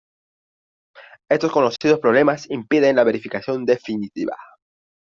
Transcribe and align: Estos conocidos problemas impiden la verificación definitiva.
Estos 1.29 1.51
conocidos 1.51 1.99
problemas 1.99 2.49
impiden 2.49 2.95
la 2.95 3.03
verificación 3.03 3.63
definitiva. 3.65 4.35